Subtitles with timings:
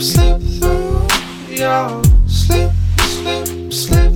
[0.00, 1.06] Slip, through
[1.48, 4.15] your slip, slip, slip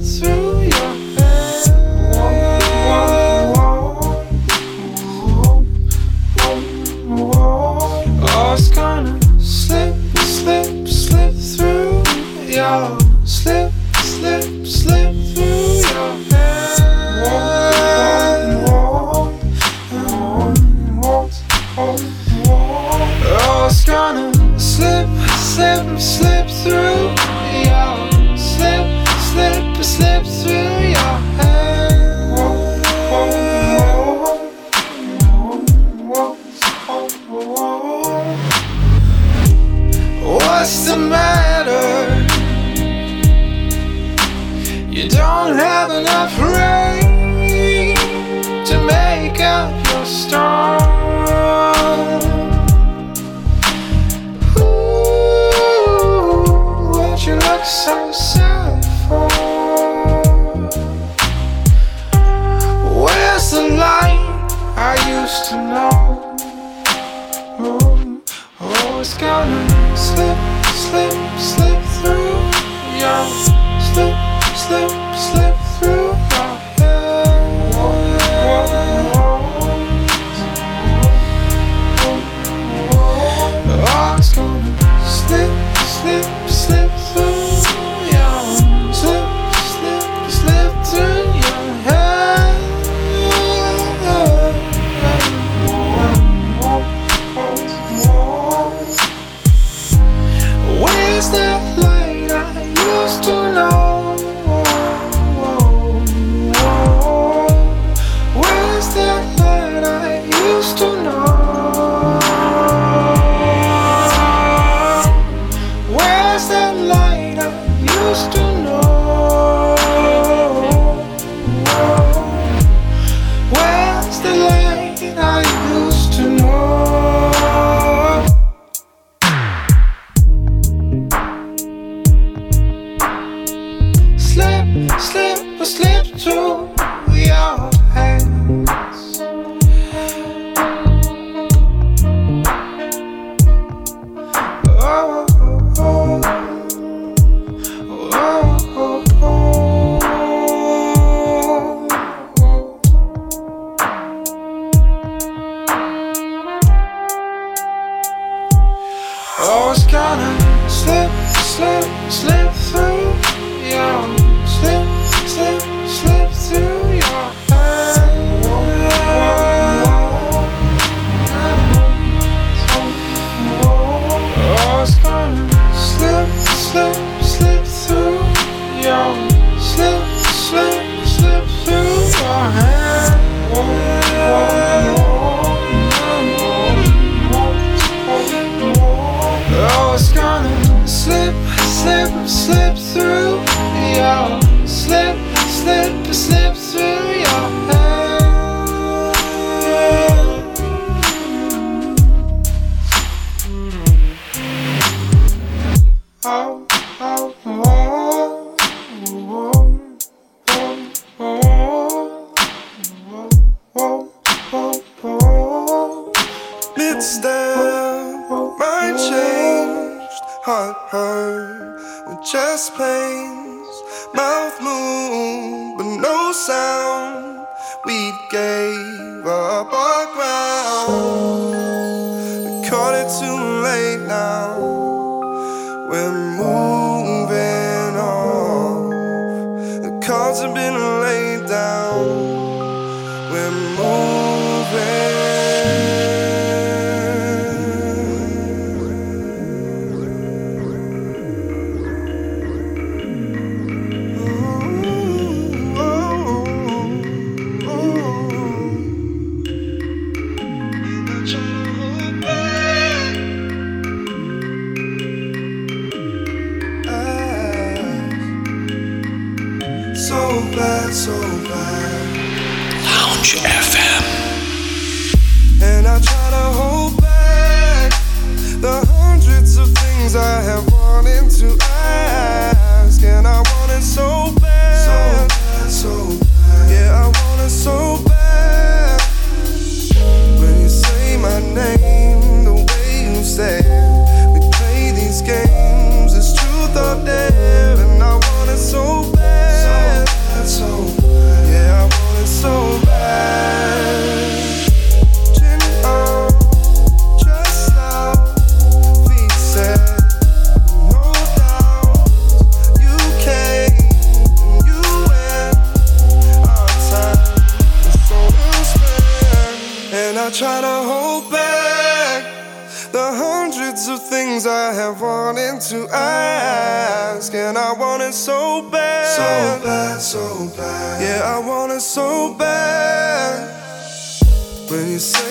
[226.47, 227.47] sound.
[227.85, 229.00] We gave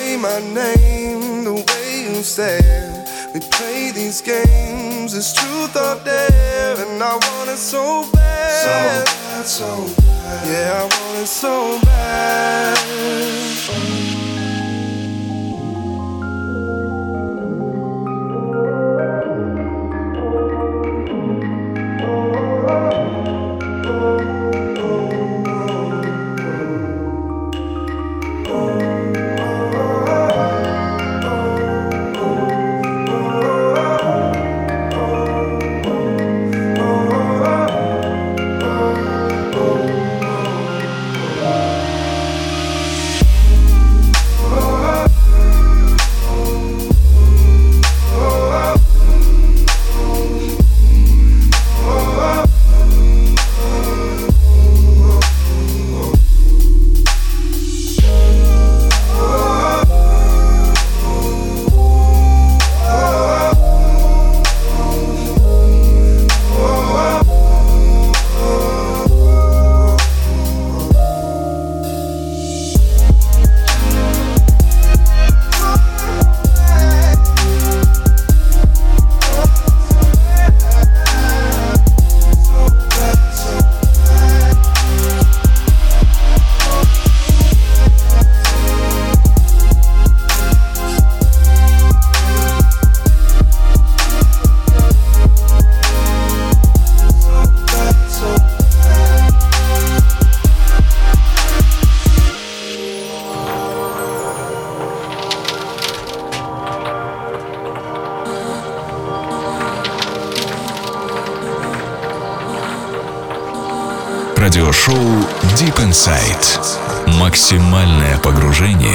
[0.09, 5.13] say my name, the way you say it, we play these games.
[5.13, 10.47] It's truth or dare, and I want it so bad, so bad, so bad.
[10.47, 12.79] Yeah, I want it so bad.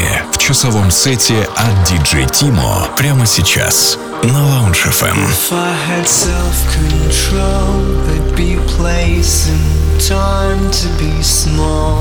[0.05, 5.17] Погружение в часовом сете от DJ Timo прямо сейчас на Lounge FM.
[5.29, 11.99] If I had self-control, there'd be place and time to be small.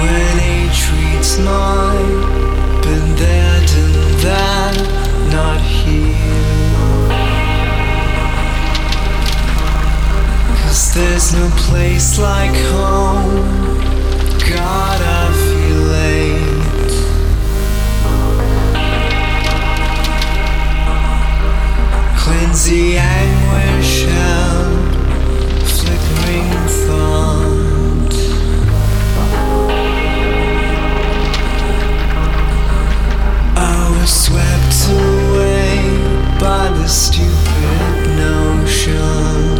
[0.00, 2.22] When age reads mine,
[2.82, 4.76] been there, done that,
[5.32, 6.09] not here.
[10.92, 13.44] There's no place like home.
[14.40, 16.70] God, I feel late.
[22.18, 24.94] Cleanse the anguish out,
[25.64, 26.50] flickering
[26.86, 28.14] thought.
[33.56, 33.58] I
[33.96, 35.70] was swept away
[36.40, 39.59] by the stupid notion.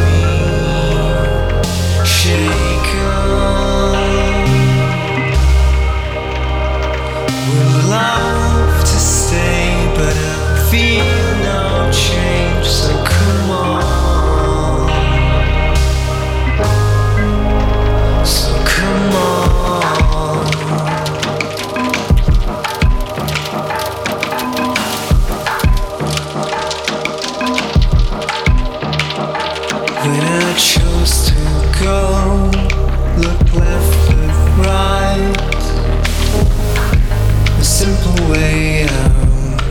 [37.91, 39.69] simple way out.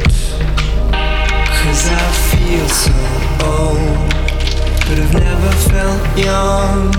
[1.56, 2.92] Cause I feel so
[3.52, 4.08] old,
[4.86, 6.90] but I've never felt young.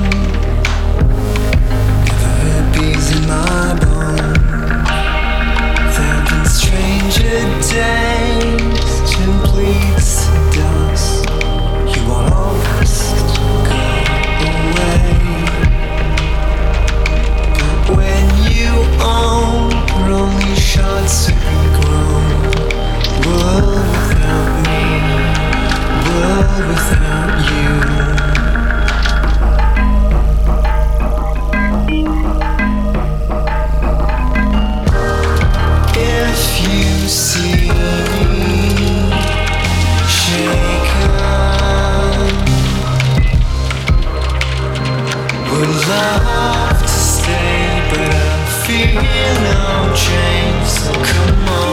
[2.08, 2.62] Never
[3.12, 3.62] in my.
[5.96, 9.02] There been stranger days,
[10.56, 11.26] dust.
[11.94, 12.02] You
[13.70, 13.84] go
[14.70, 15.04] away.
[17.58, 19.71] But when you own
[45.88, 49.02] love to stay, but I feel
[49.44, 50.71] no change.
[50.84, 51.71] Come on.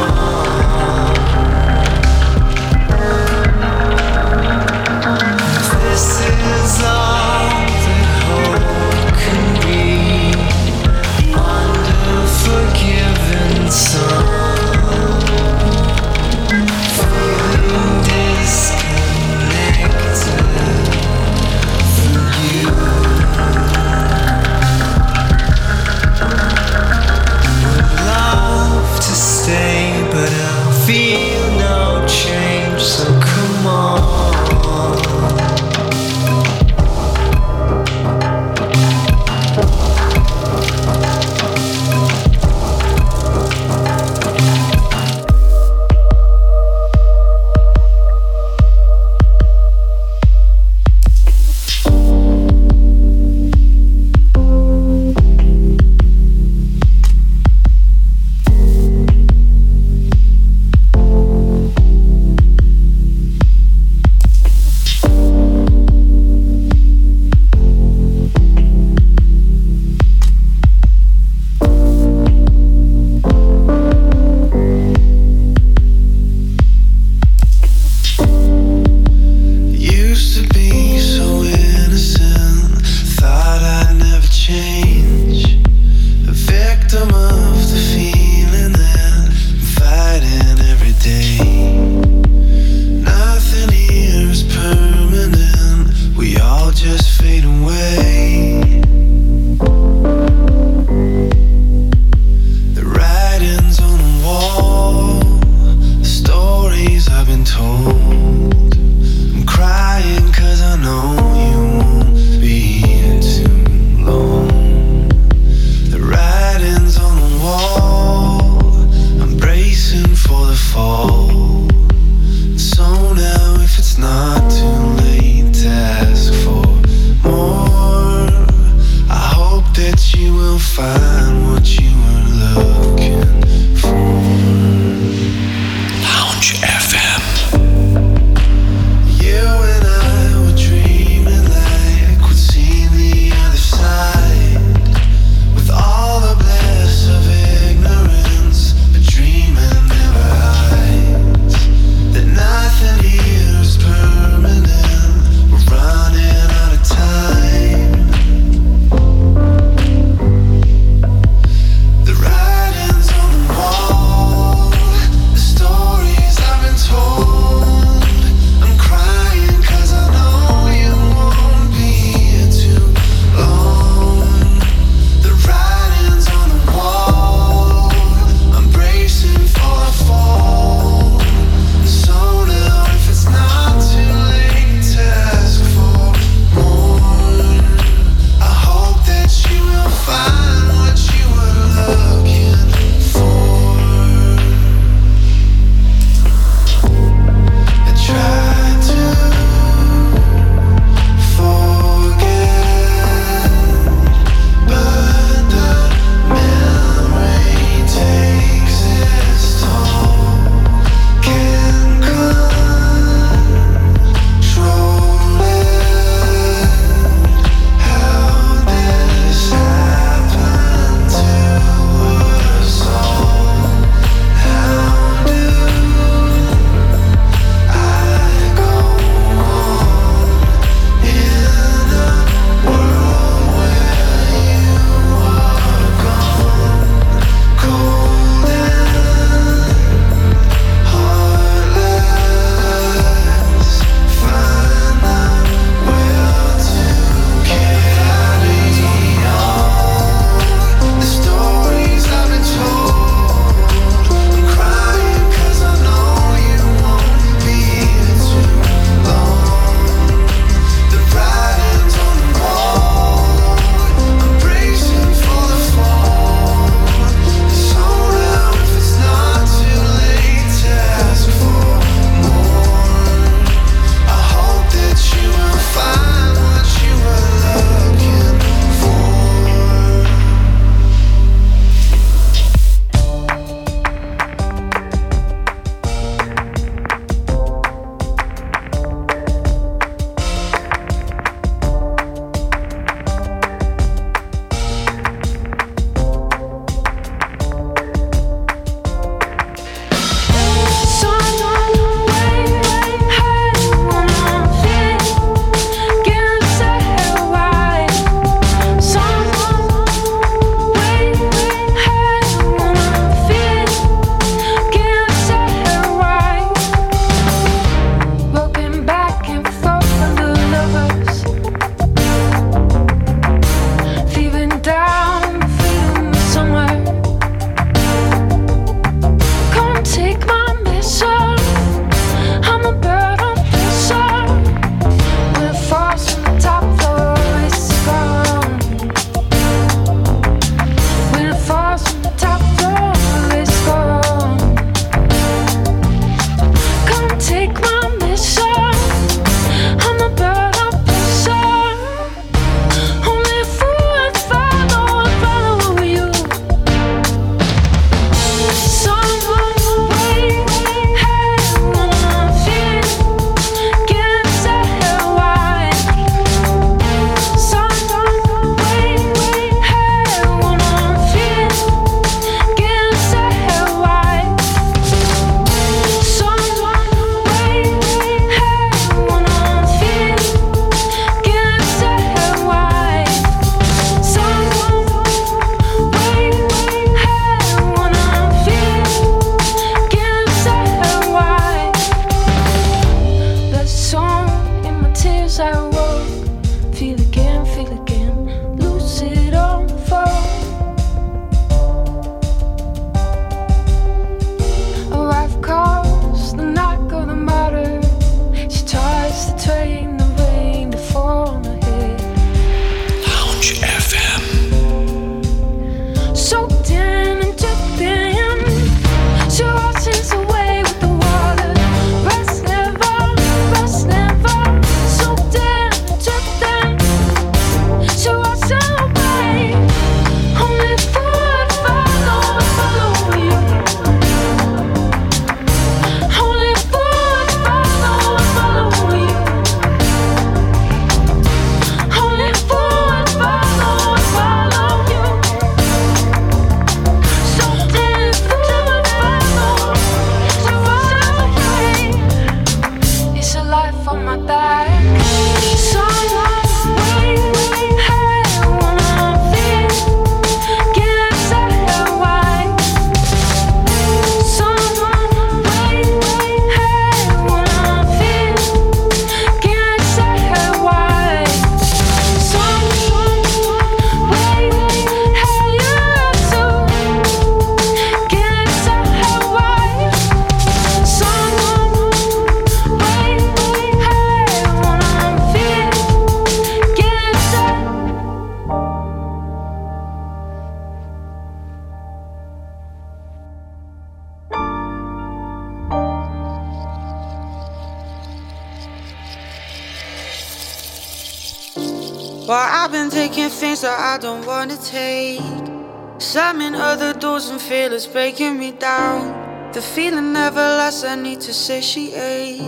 [507.92, 509.52] Breaking me down.
[509.52, 512.40] The feeling never lasts, I need to satiate.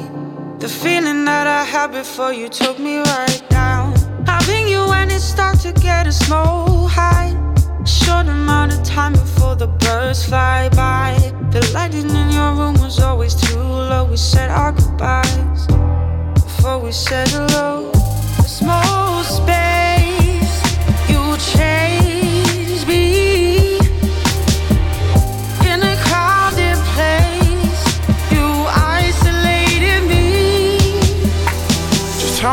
[0.58, 3.94] The feeling that I had before you took me right down.
[4.26, 7.30] Having you when it starts to get a small high.
[7.84, 11.16] Short amount of time before the birds fly by.
[11.50, 14.04] The lighting in your room was always too low.
[14.04, 15.66] We said our goodbyes
[16.34, 17.90] before we said hello.
[18.46, 19.09] Small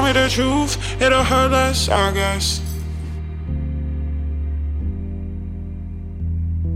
[0.07, 2.61] me the truth, it'll hurt less, I guess.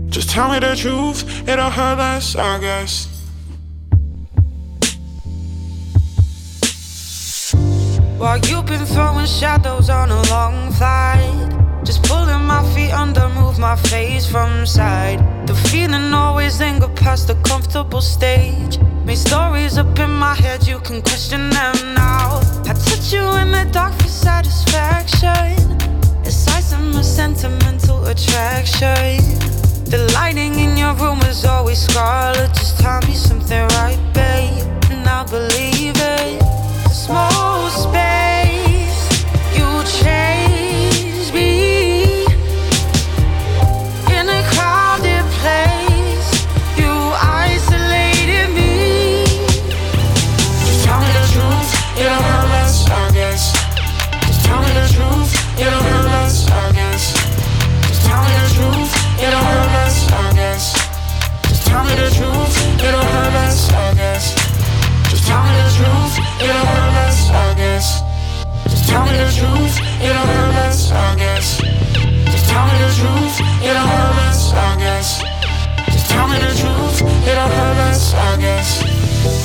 [0.08, 3.08] Just tell me the truth, it'll hurt less, I guess.
[8.18, 11.61] While you've been throwing shadows on a long flight.
[11.84, 15.20] Just pulling my feet under, move my face from side.
[15.46, 18.78] The feeling always linger past the comfortable stage.
[19.04, 22.40] Made stories up in my head, you can question them now.
[22.64, 25.58] I touch you in the dark for satisfaction.
[26.24, 29.18] Aside from a sentimental attraction.
[29.92, 32.54] The lighting in your room is always scarlet.
[32.54, 36.42] Just tell me something right, babe, and I'll believe it.
[36.90, 38.11] Small space,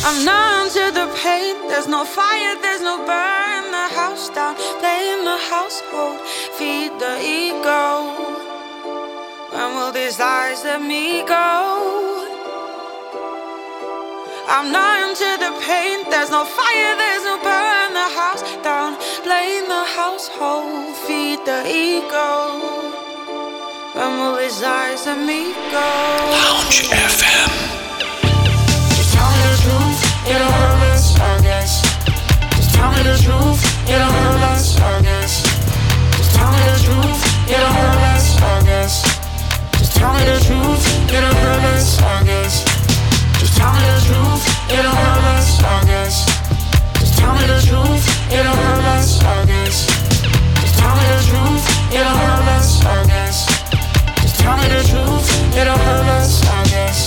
[0.10, 1.67] I'm numb to the pain.
[1.67, 3.63] There's no fire, there's no burn.
[3.76, 6.22] The house down, play in the household,
[6.56, 8.15] feed the ego.
[9.52, 12.24] When will these lies let me go?
[14.48, 16.10] I'm numb to the pain.
[16.10, 17.91] There's no fire, there's no burn.
[17.91, 18.96] The house down,
[19.28, 22.32] play in the household, feed the ego.
[23.91, 25.88] When will these lies let me go?
[26.32, 27.77] Lounge FM.
[30.28, 31.82] It'll hurt less, I guess.
[32.56, 35.42] Just tell me the truth, it'll hurt less, I guess.
[36.18, 37.96] Just tell me the truth, it'll hurt
[38.44, 39.04] I guess.
[39.80, 41.63] Just tell me the truth, it'll hurt
[42.04, 42.66] I guess.
[43.40, 46.26] Just tell me the truth, it'll hurt I guess.
[47.00, 48.84] Just tell me the truth, it'll hurt
[49.24, 49.46] I
[53.08, 53.48] guess.
[54.22, 56.08] Just tell me the truth, it'll hurt I
[56.70, 57.07] guess.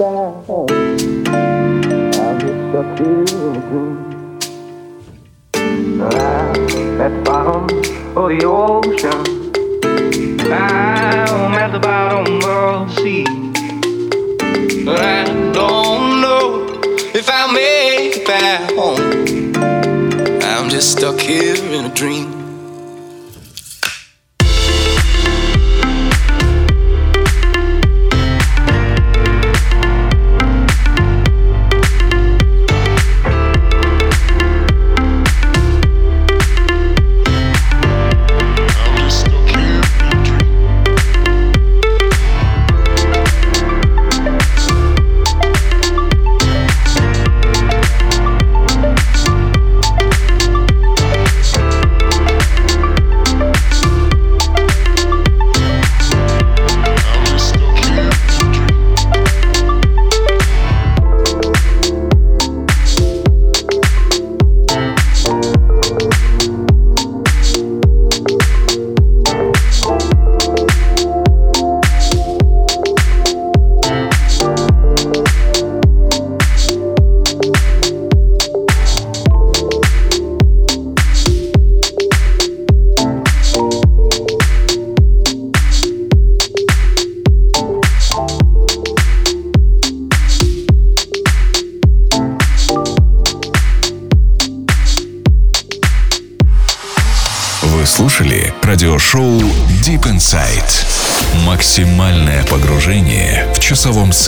[0.00, 0.70] side.
[1.28, 4.38] I'm just a pilgrim.
[6.00, 7.64] I'm at the bottom
[8.16, 9.20] of the ocean.
[10.40, 13.24] I'm at the bottom of the sea.
[14.86, 16.66] But I don't know
[17.14, 19.52] if I'll make it back home.
[20.42, 22.39] I'm just stuck here in a dream.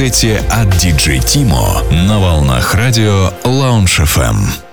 [0.02, 4.71] сете от диджей Тимо на волнах радио Lounge FM.